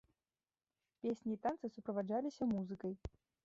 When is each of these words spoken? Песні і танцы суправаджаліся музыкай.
Песні 1.03 1.31
і 1.37 1.39
танцы 1.45 1.65
суправаджаліся 1.77 2.51
музыкай. 2.59 2.93